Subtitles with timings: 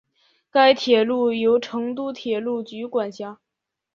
[0.49, 3.39] 该铁路由成都铁路局管辖。